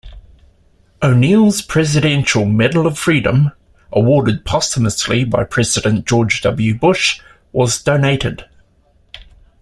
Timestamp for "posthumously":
4.45-5.23